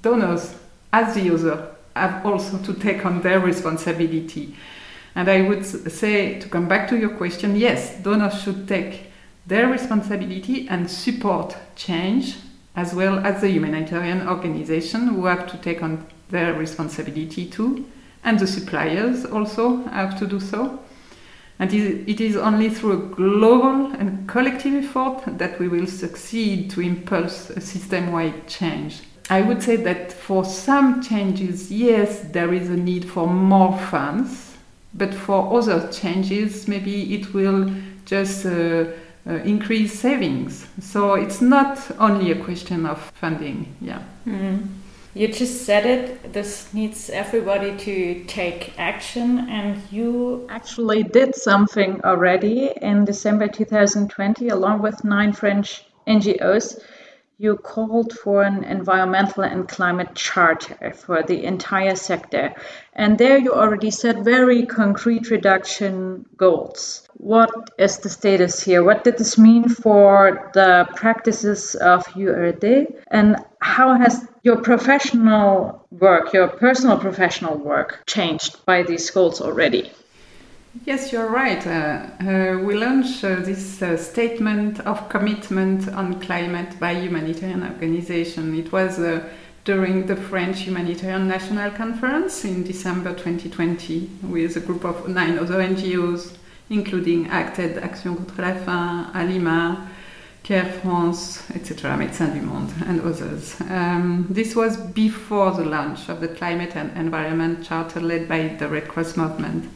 donors, 0.03 0.55
as 0.93 1.15
the 1.15 1.33
other, 1.35 1.75
have 1.97 2.25
also 2.25 2.59
to 2.59 2.75
take 2.75 3.05
on 3.05 3.23
their 3.23 3.41
responsibility. 3.41 4.57
And 5.15 5.29
I 5.29 5.43
would 5.43 5.67
say, 5.67 6.39
to 6.39 6.49
come 6.49 6.69
back 6.69 6.89
to 6.89 6.99
your 6.99 7.11
question, 7.11 7.57
yes, 7.57 8.03
donors 8.03 8.43
should 8.43 8.67
take 8.67 9.13
their 9.47 9.69
responsibility 9.69 10.69
and 10.69 10.91
support 10.91 11.57
change, 11.77 12.37
as 12.75 12.95
well 12.95 13.19
as 13.19 13.41
the 13.41 13.51
humanitarian 13.51 14.27
organization 14.27 15.09
who 15.09 15.27
have 15.27 15.51
to 15.51 15.59
take 15.59 15.83
on 15.83 16.07
their 16.33 16.55
responsibility 16.55 17.47
too, 17.47 17.87
and 18.25 18.39
the 18.39 18.47
suppliers 18.47 19.25
also 19.25 19.85
have 19.85 20.19
to 20.19 20.27
do 20.27 20.41
so. 20.41 20.81
And 21.59 21.73
it 21.73 22.21
is 22.21 22.37
only 22.37 22.71
through 22.71 22.93
a 22.93 23.15
global 23.15 23.93
and 23.93 24.29
collective 24.29 24.85
effort 24.85 25.39
that 25.39 25.61
we 25.61 25.69
will 25.69 25.87
succeed 25.87 26.71
to 26.71 26.81
impulse 26.81 27.51
a 27.51 27.61
system 27.61 28.11
wide 28.11 28.49
change. 28.49 29.03
I 29.31 29.43
would 29.43 29.63
say 29.63 29.77
that 29.77 30.13
for 30.13 30.45
some 30.45 31.03
changes, 31.03 31.71
yes, 31.71 32.21
there 32.33 32.53
is 32.53 32.69
a 32.69 32.77
need 32.77 33.05
for 33.05 33.29
more 33.29 33.79
funds, 33.79 34.57
but 34.95 35.15
for 35.15 35.57
other 35.57 35.89
changes, 35.93 36.67
maybe 36.67 37.15
it 37.15 37.33
will 37.33 37.71
just 38.05 38.45
uh, 38.45 38.87
uh, 39.27 39.35
increase 39.45 39.99
savings. 39.99 40.67
So 40.81 41.15
it's 41.15 41.41
not 41.41 41.79
only 42.01 42.33
a 42.33 42.45
question 42.45 42.87
of 42.87 42.99
funding, 43.15 43.77
yeah. 43.81 44.03
Mm. 44.27 44.67
You 45.15 45.29
just 45.29 45.67
said 45.67 45.85
it. 45.85 46.33
This 46.33 46.73
needs 46.73 47.11
everybody 47.11 47.77
to 47.77 48.25
take 48.25 48.73
action, 48.79 49.47
and 49.51 49.79
you 49.91 50.47
actually 50.49 51.03
did 51.03 51.35
something 51.35 52.01
already 52.03 52.71
in 52.81 53.05
December 53.05 53.49
2020, 53.49 54.49
along 54.49 54.81
with 54.81 55.05
nine 55.05 55.35
French 55.35 55.85
NGOs. 56.07 56.81
You 57.37 57.57
called 57.57 58.13
for 58.13 58.43
an 58.43 58.65
environmental 58.65 59.43
and 59.43 59.69
climate 59.69 60.15
charter 60.15 60.95
for 60.95 61.23
the 61.23 61.45
entire 61.45 61.97
sector. 61.97 62.55
And 62.95 63.19
there 63.19 63.37
you 63.37 63.53
already 63.53 63.91
set 63.91 64.25
very 64.25 64.65
concrete 64.65 65.29
reduction 65.29 66.25
goals. 66.39 67.07
What 67.15 67.51
is 67.79 67.99
the 67.99 68.09
status 68.09 68.63
here? 68.63 68.83
What 68.83 69.05
did 69.05 69.19
this 69.19 69.37
mean 69.37 69.69
for 69.69 70.51
the 70.55 70.87
practices 70.97 71.75
of 71.75 72.07
URD? 72.17 72.95
And 73.11 73.37
how 73.61 73.95
has 73.99 74.27
your 74.43 74.57
professional 74.57 75.87
work, 75.91 76.33
your 76.33 76.49
personal 76.49 76.99
professional 76.99 77.57
work, 77.57 78.03
changed 78.07 78.65
by 78.67 78.83
these 78.83 79.09
goals 79.11 79.41
already? 79.41 79.91
Yes, 80.85 81.13
you're 81.13 81.29
right. 81.29 81.65
Uh, 81.67 81.71
uh, 81.71 82.59
we 82.65 82.75
launched 82.75 83.23
uh, 83.23 83.37
this 83.37 83.83
uh, 83.83 83.97
statement 83.97 84.81
of 84.81 85.09
commitment 85.11 85.89
on 85.89 86.19
climate 86.21 86.81
by 86.81 86.93
humanitarian 86.93 87.63
organization. 87.63 88.59
It 88.59 88.73
was 88.73 88.99
uh, 88.99 89.23
during 89.65 90.07
the 90.07 90.17
French 90.17 90.61
Humanitarian 90.61 91.29
National 91.29 91.71
Conference 91.71 92.45
in 92.45 92.65
December 92.65 93.11
2020 93.11 94.11
with 94.23 94.57
a 94.57 94.61
group 94.61 94.85
of 94.85 95.09
nine 95.09 95.39
other 95.39 95.63
NGOs, 95.63 96.33
including 96.71 97.29
Acted 97.29 97.79
Action 97.79 98.17
contre 98.17 98.43
la 98.43 98.55
faim, 98.55 99.15
Alima, 99.15 99.89
Care 100.43 100.65
France, 100.83 101.49
etc., 101.55 101.97
Médecins 101.97 102.35
du 102.35 102.41
Monde, 102.41 102.73
and 102.87 103.01
others. 103.03 103.61
Um, 103.61 104.27
this 104.29 104.57
was 104.57 104.77
before 104.77 105.53
the 105.53 105.65
launch 105.65 106.09
of 106.09 106.21
the 106.21 106.27
Climate 106.27 106.75
and 106.75 106.91
Environment 106.97 107.65
Charter 107.65 108.01
led 108.01 108.29
by 108.29 108.49
the 108.59 108.69
Red 108.69 108.89
Cross 108.89 109.17
movement. 109.17 109.71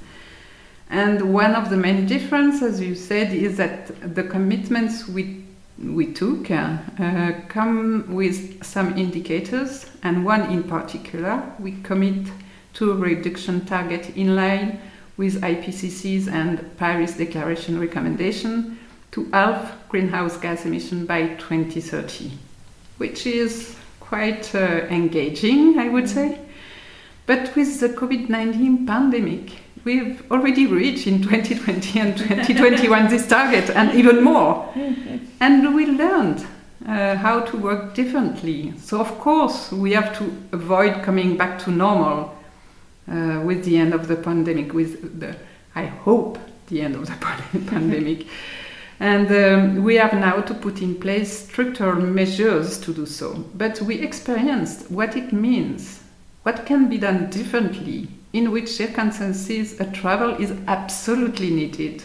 And 0.90 1.32
one 1.32 1.54
of 1.54 1.70
the 1.70 1.76
main 1.76 2.06
differences, 2.06 2.62
as 2.62 2.80
you 2.80 2.96
said, 2.96 3.32
is 3.32 3.56
that 3.58 4.14
the 4.14 4.24
commitments 4.24 5.06
we 5.08 5.44
we 5.78 6.10
took 6.12 6.50
uh, 6.50 6.78
uh, 6.98 7.32
come 7.48 8.14
with 8.14 8.64
some 8.64 8.96
indicators, 8.96 9.90
and 10.02 10.24
one 10.24 10.50
in 10.50 10.62
particular, 10.62 11.42
we 11.58 11.72
commit 11.82 12.26
to 12.72 12.92
a 12.92 12.94
reduction 12.94 13.64
target 13.66 14.16
in 14.16 14.34
line 14.34 14.80
with 15.18 15.42
IPCC's 15.42 16.28
and 16.28 16.76
Paris 16.78 17.16
Declaration 17.18 17.78
recommendation 17.78 18.78
to 19.16 19.24
halve 19.32 19.74
greenhouse 19.88 20.36
gas 20.36 20.66
emission 20.66 21.06
by 21.06 21.26
2030, 21.36 22.32
which 22.98 23.26
is 23.26 23.74
quite 23.98 24.54
uh, 24.54 24.84
engaging, 24.90 25.78
I 25.78 25.88
would 25.88 26.06
say. 26.06 26.38
But 27.24 27.56
with 27.56 27.80
the 27.80 27.88
COVID 27.88 28.28
19 28.28 28.86
pandemic, 28.86 29.52
we've 29.84 30.22
already 30.30 30.66
reached 30.66 31.06
in 31.06 31.22
2020 31.22 31.98
and 31.98 32.18
2021 32.18 33.08
this 33.08 33.26
target 33.26 33.70
and 33.70 33.94
even 33.94 34.22
more. 34.22 34.70
And 35.40 35.74
we 35.74 35.86
learned 35.86 36.46
uh, 36.86 37.16
how 37.16 37.40
to 37.40 37.56
work 37.56 37.94
differently. 37.94 38.74
So, 38.78 39.00
of 39.00 39.18
course, 39.18 39.72
we 39.72 39.92
have 39.92 40.16
to 40.18 40.30
avoid 40.52 41.02
coming 41.02 41.38
back 41.38 41.58
to 41.60 41.70
normal 41.70 42.36
uh, 43.10 43.40
with 43.46 43.64
the 43.64 43.78
end 43.78 43.94
of 43.94 44.08
the 44.08 44.16
pandemic, 44.16 44.74
with 44.74 45.20
the, 45.20 45.34
I 45.74 45.86
hope, 45.86 46.38
the 46.66 46.82
end 46.82 46.96
of 46.96 47.06
the 47.06 47.14
pandemic. 47.70 48.26
And 48.98 49.30
um, 49.30 49.84
we 49.84 49.96
have 49.96 50.14
now 50.14 50.40
to 50.40 50.54
put 50.54 50.80
in 50.80 50.94
place 50.94 51.46
structural 51.48 52.00
measures 52.00 52.78
to 52.80 52.94
do 52.94 53.06
so. 53.06 53.44
But 53.54 53.80
we 53.82 53.96
experienced 53.96 54.90
what 54.90 55.16
it 55.16 55.32
means, 55.32 56.00
what 56.42 56.64
can 56.64 56.88
be 56.88 56.98
done 56.98 57.28
differently, 57.30 58.08
in 58.32 58.50
which 58.50 58.68
circumstances 58.68 59.78
a 59.80 59.90
travel 59.90 60.30
is 60.40 60.52
absolutely 60.66 61.50
needed. 61.50 62.02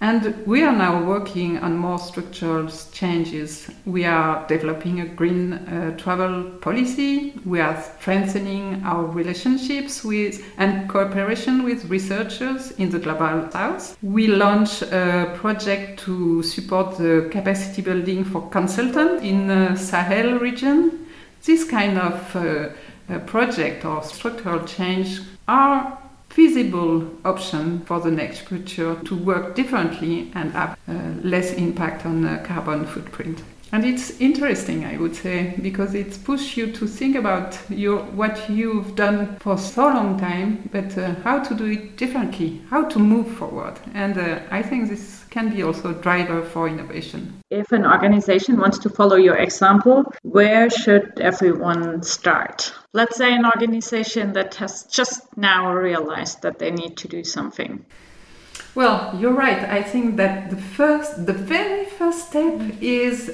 And 0.00 0.46
we 0.46 0.62
are 0.62 0.74
now 0.76 1.02
working 1.04 1.58
on 1.58 1.76
more 1.76 1.98
structural 1.98 2.68
changes. 2.92 3.68
We 3.84 4.04
are 4.04 4.46
developing 4.46 5.00
a 5.00 5.06
green 5.06 5.54
uh, 5.54 5.96
travel 5.96 6.44
policy. 6.60 7.34
We 7.44 7.58
are 7.60 7.82
strengthening 7.82 8.80
our 8.84 9.04
relationships 9.04 10.04
with 10.04 10.44
and 10.56 10.88
cooperation 10.88 11.64
with 11.64 11.86
researchers 11.86 12.70
in 12.72 12.90
the 12.90 13.00
global 13.00 13.50
south. 13.50 13.98
We 14.00 14.28
launch 14.28 14.82
a 14.82 15.36
project 15.36 15.98
to 16.04 16.44
support 16.44 16.96
the 16.96 17.28
capacity 17.32 17.82
building 17.82 18.24
for 18.24 18.48
consultants 18.50 19.24
in 19.24 19.48
the 19.48 19.74
Sahel 19.74 20.38
region. 20.38 21.06
This 21.44 21.64
kind 21.64 21.98
of 21.98 22.36
uh, 22.36 23.18
project 23.26 23.84
or 23.84 24.04
structural 24.04 24.64
change 24.64 25.22
are 25.48 25.98
feasible 26.38 27.04
option 27.24 27.80
for 27.80 27.98
the 27.98 28.12
next 28.12 28.42
future 28.42 28.94
to 29.04 29.16
work 29.16 29.56
differently 29.56 30.30
and 30.36 30.52
have 30.52 30.78
uh, 30.86 30.92
less 31.24 31.52
impact 31.54 32.06
on 32.06 32.22
the 32.22 32.38
carbon 32.44 32.86
footprint. 32.86 33.42
And 33.72 33.84
it's 33.84 34.20
interesting, 34.20 34.84
I 34.84 34.98
would 34.98 35.16
say, 35.16 35.54
because 35.60 35.96
it's 35.96 36.16
pushed 36.16 36.56
you 36.56 36.70
to 36.70 36.86
think 36.86 37.16
about 37.16 37.58
your 37.68 37.98
what 38.20 38.48
you've 38.48 38.94
done 38.94 39.36
for 39.40 39.58
so 39.58 39.88
long 39.88 40.16
time, 40.16 40.68
but 40.70 40.96
uh, 40.96 41.16
how 41.24 41.42
to 41.42 41.54
do 41.56 41.66
it 41.66 41.96
differently, 41.96 42.62
how 42.70 42.84
to 42.84 43.00
move 43.00 43.26
forward. 43.36 43.74
And 43.94 44.16
uh, 44.16 44.38
I 44.52 44.62
think 44.62 44.88
this 44.88 45.24
can 45.30 45.52
be 45.52 45.64
also 45.64 45.90
a 45.90 46.00
driver 46.00 46.44
for 46.44 46.68
innovation. 46.68 47.40
If 47.50 47.72
an 47.72 47.84
organization 47.84 48.58
wants 48.58 48.78
to 48.78 48.88
follow 48.88 49.16
your 49.16 49.36
example, 49.36 50.04
where 50.22 50.70
should 50.70 51.18
everyone 51.18 52.04
start? 52.04 52.72
Let's 52.94 53.18
say 53.18 53.34
an 53.34 53.44
organization 53.44 54.32
that 54.32 54.54
has 54.54 54.84
just 54.84 55.36
now 55.36 55.74
realized 55.74 56.40
that 56.40 56.58
they 56.58 56.70
need 56.70 56.96
to 56.96 57.08
do 57.08 57.22
something. 57.22 57.84
Well, 58.74 59.14
you're 59.20 59.34
right. 59.34 59.62
I 59.62 59.82
think 59.82 60.16
that 60.16 60.48
the 60.48 60.56
first, 60.56 61.26
the 61.26 61.34
very 61.34 61.84
first 61.84 62.28
step 62.28 62.58
is, 62.80 63.30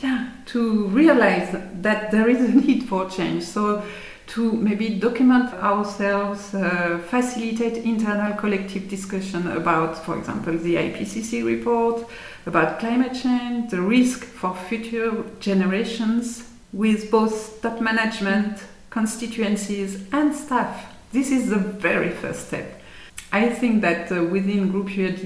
yeah, 0.00 0.30
to 0.46 0.86
realize 0.88 1.54
that 1.82 2.10
there 2.10 2.26
is 2.26 2.40
a 2.40 2.48
need 2.66 2.84
for 2.84 3.10
change. 3.10 3.42
So 3.42 3.82
to 4.28 4.52
maybe 4.52 4.98
document 4.98 5.52
ourselves, 5.52 6.54
uh, 6.54 6.98
facilitate 7.06 7.84
internal 7.84 8.32
collective 8.32 8.88
discussion 8.88 9.46
about, 9.48 9.98
for 9.98 10.16
example, 10.16 10.56
the 10.56 10.76
IPCC 10.76 11.44
report, 11.44 12.08
about 12.46 12.78
climate 12.78 13.12
change, 13.12 13.70
the 13.70 13.82
risk 13.82 14.24
for 14.24 14.54
future 14.54 15.22
generations 15.38 16.48
with 16.72 17.10
both 17.10 17.60
top 17.60 17.80
management, 17.82 18.58
constituencies, 18.96 19.90
and 20.10 20.34
staff. 20.34 20.74
This 21.12 21.30
is 21.30 21.50
the 21.50 21.58
very 21.58 22.08
first 22.08 22.46
step. 22.46 22.80
I 23.30 23.50
think 23.50 23.82
that 23.82 24.10
uh, 24.10 24.24
within 24.24 24.72
Groupe 24.72 24.96
URD, 24.96 25.24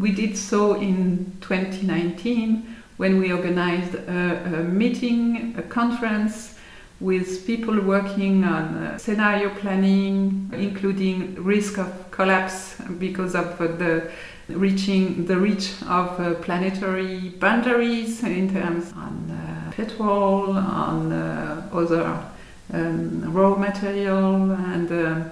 we 0.00 0.12
did 0.12 0.36
so 0.36 0.74
in 0.74 1.32
2019 1.40 2.76
when 2.96 3.18
we 3.18 3.32
organized 3.32 3.96
a, 3.96 4.60
a 4.60 4.62
meeting, 4.82 5.56
a 5.58 5.62
conference 5.62 6.54
with 7.00 7.44
people 7.44 7.80
working 7.80 8.44
on 8.44 8.64
uh, 8.76 8.98
scenario 8.98 9.50
planning, 9.62 10.48
including 10.52 11.42
risk 11.42 11.76
of 11.76 11.90
collapse 12.12 12.76
because 13.00 13.34
of 13.34 13.60
uh, 13.60 13.66
the 13.82 14.08
reaching 14.48 15.26
the 15.26 15.36
reach 15.36 15.72
of 15.88 16.20
uh, 16.20 16.34
planetary 16.46 17.30
boundaries 17.40 18.22
in 18.22 18.52
terms 18.52 18.92
on 18.92 19.14
uh, 19.30 19.72
petrol, 19.72 20.56
on 20.56 21.10
uh, 21.10 21.68
other 21.72 22.30
um, 22.72 23.32
raw 23.32 23.54
material, 23.56 24.52
and 24.52 24.90
uh, 24.92 25.24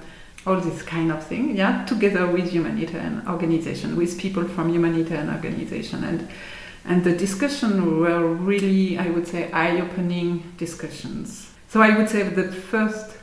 all 0.46 0.60
this 0.60 0.82
kind 0.82 1.12
of 1.12 1.24
thing. 1.26 1.56
Yeah, 1.56 1.84
together 1.84 2.26
with 2.26 2.50
humanitarian 2.50 3.22
organization, 3.28 3.96
with 3.96 4.18
people 4.18 4.44
from 4.44 4.72
humanitarian 4.72 5.30
organization, 5.30 6.04
and 6.04 6.28
and 6.84 7.04
the 7.04 7.12
discussion 7.12 8.00
were 8.00 8.26
really, 8.26 8.96
I 8.96 9.08
would 9.08 9.26
say, 9.26 9.50
eye-opening 9.52 10.54
discussions 10.56 11.48
so 11.68 11.82
I 11.82 11.96
would 11.96 12.08
say 12.08 12.22
the 12.22 12.50
first 12.50 13.14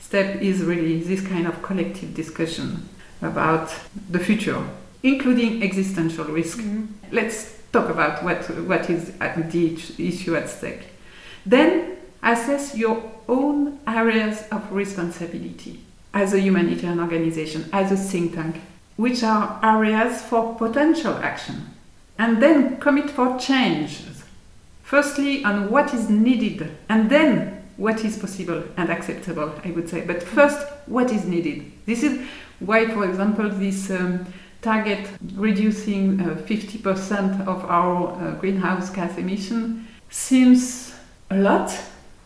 step 0.00 0.42
is 0.42 0.62
really 0.62 1.00
this 1.00 1.24
kind 1.26 1.46
of 1.46 1.62
collective 1.62 2.14
discussion 2.14 2.88
about 3.22 3.72
the 4.10 4.18
future, 4.18 4.60
including 5.04 5.62
existential 5.62 6.24
risk. 6.24 6.58
Mm-hmm. 6.58 6.86
Let's 7.14 7.58
talk 7.72 7.88
about 7.88 8.24
what, 8.24 8.44
what 8.66 8.90
is 8.90 9.12
the 9.12 9.78
issue 9.98 10.34
at 10.34 10.50
stake. 10.50 10.88
Then 11.46 11.96
assess 12.24 12.76
your 12.76 12.96
own 13.28 13.78
areas 13.86 14.44
of 14.50 14.72
responsibility 14.72 15.80
as 16.14 16.34
a 16.34 16.40
humanitarian 16.40 17.00
organization, 17.00 17.68
as 17.72 17.90
a 17.90 17.96
think 17.96 18.34
tank, 18.34 18.60
which 18.96 19.22
are 19.22 19.58
areas 19.62 20.22
for 20.22 20.54
potential 20.56 21.14
action. 21.14 21.66
And 22.18 22.42
then 22.42 22.78
commit 22.78 23.10
for 23.10 23.38
change. 23.38 24.02
Firstly, 24.82 25.42
on 25.44 25.70
what 25.70 25.94
is 25.94 26.10
needed, 26.10 26.70
and 26.88 27.08
then 27.08 27.64
what 27.76 28.04
is 28.04 28.18
possible 28.18 28.62
and 28.76 28.90
acceptable, 28.90 29.54
I 29.64 29.70
would 29.70 29.88
say. 29.88 30.02
But 30.02 30.22
first, 30.22 30.66
what 30.86 31.10
is 31.10 31.24
needed? 31.24 31.72
This 31.86 32.02
is 32.02 32.20
why, 32.60 32.86
for 32.88 33.08
example, 33.08 33.48
this 33.48 33.90
um, 33.90 34.26
target 34.60 35.08
reducing 35.34 36.20
uh, 36.20 36.34
50% 36.46 37.46
of 37.46 37.64
our 37.64 38.12
uh, 38.12 38.34
greenhouse 38.36 38.90
gas 38.90 39.16
emission 39.18 39.88
seems 40.10 40.94
a 41.30 41.36
lot, 41.36 41.76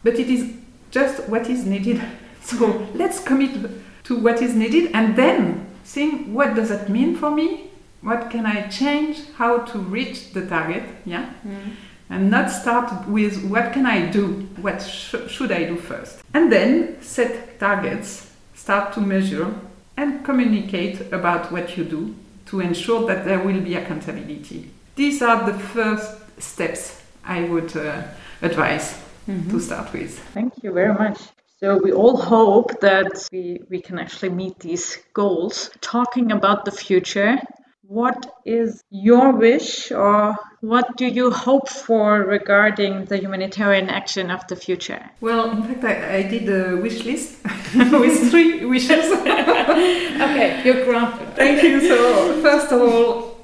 but 0.02 0.14
it 0.14 0.28
is 0.28 0.52
just 0.90 1.28
what 1.28 1.48
is 1.48 1.64
needed. 1.64 2.00
So 2.46 2.86
let's 2.94 3.18
commit 3.18 3.58
to 4.04 4.16
what 4.16 4.40
is 4.40 4.54
needed 4.54 4.92
and 4.94 5.16
then 5.16 5.66
think 5.82 6.28
what 6.28 6.54
does 6.54 6.68
that 6.68 6.88
mean 6.88 7.16
for 7.16 7.28
me? 7.28 7.70
What 8.02 8.30
can 8.30 8.46
I 8.46 8.68
change? 8.68 9.18
How 9.36 9.58
to 9.58 9.78
reach 9.80 10.32
the 10.32 10.46
target? 10.46 10.84
Yeah. 11.04 11.28
Mm 11.44 11.72
and 12.08 12.30
not 12.30 12.50
start 12.50 13.08
with 13.08 13.44
what 13.44 13.72
can 13.72 13.86
I 13.86 14.06
do? 14.10 14.48
What 14.60 14.80
sh- 14.80 15.28
should 15.28 15.50
I 15.50 15.64
do 15.64 15.76
first? 15.76 16.22
And 16.34 16.52
then 16.52 17.02
set 17.02 17.58
targets, 17.58 18.30
start 18.54 18.92
to 18.94 19.00
measure, 19.00 19.52
and 19.96 20.24
communicate 20.24 21.12
about 21.12 21.50
what 21.50 21.76
you 21.76 21.84
do 21.84 22.14
to 22.46 22.60
ensure 22.60 23.06
that 23.08 23.24
there 23.24 23.40
will 23.40 23.60
be 23.60 23.74
accountability. 23.74 24.70
These 24.94 25.20
are 25.22 25.50
the 25.50 25.58
first 25.58 26.40
steps 26.40 27.02
I 27.24 27.42
would 27.44 27.76
uh, 27.76 28.02
advise 28.42 29.00
mm-hmm. 29.26 29.50
to 29.50 29.60
start 29.60 29.92
with. 29.92 30.18
Thank 30.34 30.62
you 30.62 30.72
very 30.72 30.94
much. 30.94 31.20
So 31.58 31.78
we 31.82 31.92
all 31.92 32.16
hope 32.16 32.80
that 32.80 33.28
we, 33.32 33.60
we 33.70 33.80
can 33.80 33.98
actually 33.98 34.30
meet 34.30 34.58
these 34.58 34.98
goals. 35.14 35.70
Talking 35.80 36.32
about 36.32 36.66
the 36.66 36.70
future, 36.70 37.38
what 37.82 38.26
is 38.44 38.82
your 38.90 39.32
wish 39.32 39.90
or 39.90 40.34
what 40.60 40.96
do 40.96 41.06
you 41.06 41.30
hope 41.30 41.68
for 41.68 42.20
regarding 42.24 43.04
the 43.06 43.16
humanitarian 43.16 43.88
action 43.88 44.30
of 44.30 44.46
the 44.48 44.56
future? 44.56 45.08
Well, 45.20 45.50
in 45.50 45.62
fact, 45.62 45.84
I, 45.84 46.16
I 46.16 46.22
did 46.22 46.48
a 46.48 46.76
wish 46.76 47.04
list 47.04 47.42
with 47.74 48.30
three 48.30 48.64
wishes. 48.66 49.10
okay, 49.12 50.62
you're 50.64 50.84
granted. 50.84 51.34
Thank 51.36 51.62
you. 51.62 51.80
So, 51.88 52.42
first 52.42 52.72
of 52.72 52.82
all, 52.82 53.35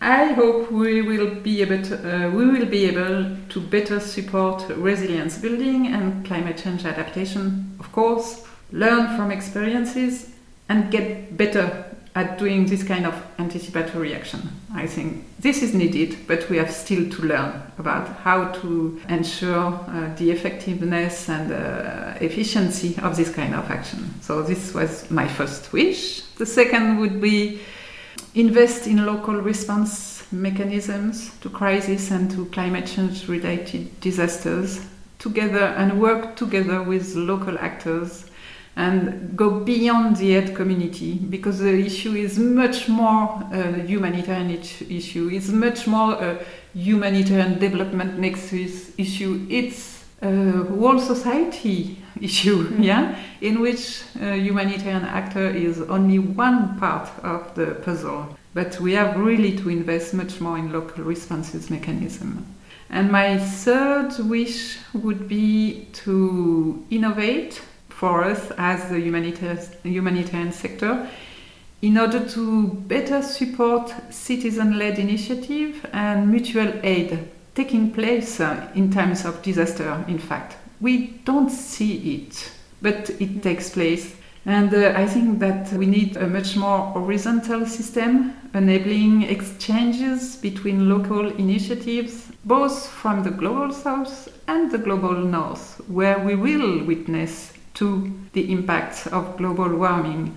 I 0.00 0.32
hope 0.32 0.70
we 0.70 1.02
will 1.02 1.34
be 1.34 1.60
able 1.60 1.82
to, 1.82 2.26
uh, 2.26 2.30
we 2.30 2.46
will 2.46 2.64
be 2.64 2.86
able 2.86 3.36
to 3.50 3.60
better 3.60 4.00
support 4.00 4.66
resilience 4.70 5.36
building 5.36 5.88
and 5.88 6.24
climate 6.24 6.56
change 6.56 6.86
adaptation. 6.86 7.76
Of 7.78 7.92
course, 7.92 8.46
learn 8.72 9.14
from 9.16 9.30
experiences 9.30 10.30
and 10.70 10.90
get 10.90 11.36
better 11.36 11.84
at 12.14 12.38
doing 12.38 12.66
this 12.66 12.82
kind 12.82 13.06
of 13.06 13.14
anticipatory 13.38 14.14
action. 14.14 14.40
I 14.74 14.86
think 14.86 15.24
this 15.38 15.62
is 15.62 15.74
needed, 15.74 16.16
but 16.26 16.48
we 16.48 16.56
have 16.56 16.72
still 16.72 17.08
to 17.08 17.22
learn 17.22 17.62
about 17.78 18.08
how 18.08 18.52
to 18.62 19.00
ensure 19.08 19.72
uh, 19.72 20.14
the 20.16 20.30
effectiveness 20.30 21.28
and 21.28 21.52
uh, 21.52 22.14
efficiency 22.20 22.96
of 23.02 23.16
this 23.16 23.32
kind 23.32 23.54
of 23.54 23.70
action. 23.70 24.14
So 24.22 24.42
this 24.42 24.74
was 24.74 25.10
my 25.10 25.28
first 25.28 25.72
wish. 25.72 26.22
The 26.38 26.46
second 26.46 26.98
would 26.98 27.20
be 27.20 27.60
invest 28.34 28.86
in 28.86 29.04
local 29.04 29.34
response 29.34 30.24
mechanisms 30.32 31.32
to 31.40 31.50
crisis 31.50 32.10
and 32.10 32.30
to 32.30 32.46
climate 32.46 32.86
change 32.86 33.28
related 33.28 34.00
disasters 34.00 34.80
together 35.18 35.64
and 35.76 36.00
work 36.00 36.36
together 36.36 36.82
with 36.82 37.14
local 37.14 37.58
actors 37.58 38.26
and 38.76 39.36
go 39.36 39.60
beyond 39.60 40.16
the 40.16 40.34
aid 40.34 40.54
community 40.54 41.14
because 41.14 41.58
the 41.58 41.72
issue 41.72 42.14
is 42.14 42.38
much 42.38 42.88
more 42.88 43.42
a 43.52 43.82
humanitarian 43.82 44.50
issue. 44.50 45.28
It's 45.32 45.48
much 45.48 45.86
more 45.86 46.14
a 46.14 46.44
humanitarian 46.72 47.58
development 47.58 48.18
nexus 48.18 48.92
issue. 48.96 49.46
It's 49.50 49.99
a 50.22 50.64
whole 50.64 50.98
society 50.98 51.96
issue, 52.20 52.64
mm-hmm. 52.68 52.82
yeah, 52.82 53.18
in 53.40 53.60
which 53.60 54.02
a 54.20 54.36
humanitarian 54.36 55.04
actor 55.04 55.48
is 55.48 55.80
only 55.82 56.18
one 56.18 56.78
part 56.78 57.08
of 57.22 57.54
the 57.54 57.74
puzzle. 57.82 58.36
But 58.52 58.80
we 58.80 58.92
have 58.94 59.16
really 59.16 59.56
to 59.58 59.68
invest 59.68 60.12
much 60.12 60.40
more 60.40 60.58
in 60.58 60.72
local 60.72 61.04
responses 61.04 61.70
mechanism. 61.70 62.46
And 62.90 63.12
my 63.12 63.38
third 63.38 64.18
wish 64.18 64.78
would 64.92 65.28
be 65.28 65.86
to 66.04 66.84
innovate 66.90 67.62
for 67.88 68.24
us 68.24 68.50
as 68.58 68.90
the 68.90 68.98
humanitarian 68.98 70.52
sector 70.52 71.08
in 71.82 71.96
order 71.96 72.26
to 72.28 72.68
better 72.88 73.22
support 73.22 73.94
citizen-led 74.10 74.98
initiative 74.98 75.86
and 75.92 76.28
mutual 76.30 76.72
aid 76.82 77.28
taking 77.54 77.92
place 77.92 78.40
uh, 78.40 78.70
in 78.74 78.90
times 78.90 79.24
of 79.24 79.42
disaster 79.42 80.04
in 80.08 80.18
fact 80.18 80.56
we 80.80 81.08
don't 81.24 81.50
see 81.50 82.14
it 82.14 82.52
but 82.82 83.10
it 83.20 83.42
takes 83.42 83.70
place 83.70 84.16
and 84.46 84.72
uh, 84.72 84.94
I 84.96 85.06
think 85.06 85.38
that 85.40 85.70
we 85.74 85.86
need 85.86 86.16
a 86.16 86.26
much 86.26 86.56
more 86.56 86.78
horizontal 86.78 87.66
system 87.66 88.34
enabling 88.54 89.22
exchanges 89.24 90.36
between 90.36 90.88
local 90.88 91.28
initiatives, 91.28 92.32
both 92.44 92.88
from 92.88 93.22
the 93.22 93.30
global 93.30 93.72
south 93.72 94.28
and 94.48 94.70
the 94.70 94.78
global 94.78 95.14
north, 95.14 95.80
where 95.88 96.18
we 96.18 96.34
will 96.34 96.84
witness 96.84 97.52
to 97.74 98.10
the 98.32 98.50
impacts 98.50 99.06
of 99.08 99.36
global 99.36 99.68
warming, 99.76 100.36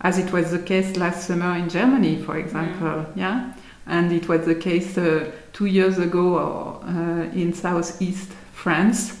as 0.00 0.18
it 0.18 0.32
was 0.32 0.50
the 0.50 0.58
case 0.58 0.96
last 0.96 1.26
summer 1.26 1.56
in 1.56 1.68
Germany, 1.68 2.16
for 2.22 2.38
example. 2.38 2.88
Mm. 2.88 3.16
Yeah, 3.16 3.52
and 3.86 4.12
it 4.12 4.28
was 4.28 4.46
the 4.46 4.54
case 4.54 4.96
uh, 4.96 5.30
two 5.52 5.66
years 5.66 5.98
ago 5.98 6.80
uh, 6.84 7.36
in 7.36 7.52
southeast 7.52 8.30
France. 8.52 9.18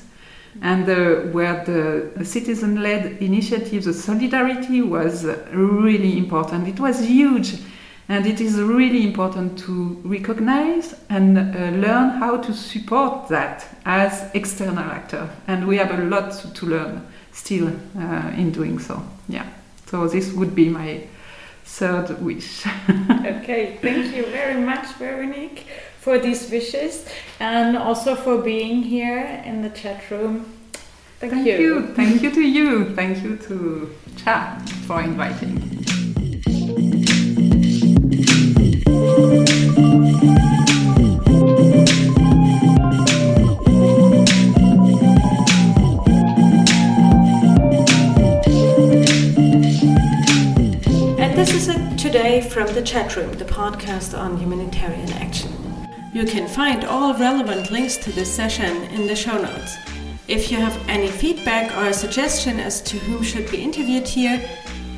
And 0.60 0.88
uh, 0.88 1.30
where 1.32 1.64
the, 1.64 2.10
the 2.14 2.24
citizen 2.24 2.82
led 2.82 3.22
initiative, 3.22 3.84
the 3.84 3.94
solidarity 3.94 4.82
was 4.82 5.24
really 5.50 6.18
important. 6.18 6.68
It 6.68 6.78
was 6.78 7.00
huge. 7.00 7.54
And 8.08 8.26
it 8.26 8.40
is 8.40 8.60
really 8.60 9.06
important 9.06 9.58
to 9.60 9.98
recognize 10.04 10.94
and 11.08 11.38
uh, 11.38 11.42
learn 11.78 12.10
how 12.10 12.36
to 12.36 12.52
support 12.52 13.28
that 13.28 13.66
as 13.86 14.30
external 14.34 14.84
actor. 14.84 15.30
And 15.46 15.66
we 15.66 15.78
have 15.78 15.98
a 15.98 16.04
lot 16.04 16.32
to 16.32 16.66
learn 16.66 17.06
still 17.32 17.68
uh, 17.68 18.32
in 18.36 18.50
doing 18.50 18.78
so. 18.78 19.02
Yeah. 19.28 19.46
So 19.86 20.06
this 20.08 20.32
would 20.32 20.54
be 20.54 20.68
my 20.68 21.00
third 21.64 22.22
wish. 22.22 22.66
okay, 23.24 23.78
thank 23.80 24.14
you 24.14 24.26
very 24.26 24.60
much, 24.60 24.86
Veronique, 24.94 25.66
for 26.00 26.18
these 26.18 26.50
wishes 26.50 27.06
and 27.40 27.76
also 27.76 28.14
for 28.14 28.38
being 28.38 28.82
here 28.82 29.42
in 29.44 29.62
the 29.62 29.70
chat 29.70 30.10
room. 30.10 30.46
Thank, 31.20 31.34
Thank 31.34 31.46
you. 31.46 31.58
you. 31.58 31.94
Thank 31.94 32.22
you 32.22 32.30
to 32.32 32.40
you. 32.40 32.94
Thank 32.96 33.22
you 33.22 33.36
to 33.36 33.94
Cha 34.16 34.60
for 34.86 35.00
inviting. 35.00 35.81
Today 52.12 52.42
from 52.42 52.66
the 52.74 52.82
chat 52.82 53.16
room, 53.16 53.32
the 53.38 53.44
podcast 53.46 54.16
on 54.16 54.36
humanitarian 54.36 55.10
action. 55.14 55.50
You 56.12 56.26
can 56.26 56.46
find 56.46 56.84
all 56.84 57.14
relevant 57.14 57.70
links 57.70 57.96
to 57.96 58.12
this 58.12 58.30
session 58.30 58.82
in 58.92 59.06
the 59.06 59.16
show 59.16 59.40
notes. 59.40 59.78
If 60.28 60.50
you 60.50 60.58
have 60.58 60.76
any 60.90 61.08
feedback 61.08 61.74
or 61.74 61.86
a 61.86 61.94
suggestion 61.94 62.60
as 62.60 62.82
to 62.82 62.98
who 62.98 63.24
should 63.24 63.50
be 63.50 63.62
interviewed 63.62 64.06
here, 64.06 64.46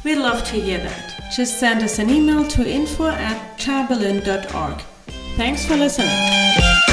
we'd 0.03 0.16
love 0.16 0.42
to 0.46 0.61
hear 0.61 0.79
that. 0.79 1.31
Just 1.37 1.61
send 1.61 1.85
us 1.85 2.00
an 2.00 2.11
email 2.11 2.48
to 2.48 2.68
info 2.68 3.07
at 3.07 3.59
chaberlin.org. 3.59 4.83
Thanks 5.37 5.64
for 5.64 5.77
listening. 5.77 6.83